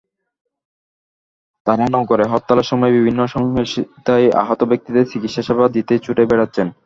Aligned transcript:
তাঁরা 1.67 1.85
নগরে 1.95 2.25
হরতালের 2.27 2.67
সময় 2.71 2.91
বিভিন্ন 2.97 3.19
সহিংসতায় 3.25 4.27
আহত 4.41 4.61
ব্যক্তিদের 4.63 5.09
চিকিৎসেবা 5.11 5.65
দিতেই 5.75 6.03
ছুটে 6.05 6.23
বেড়াচ্ছেন। 6.31 6.67